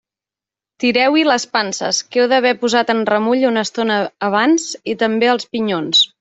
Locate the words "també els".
5.05-5.49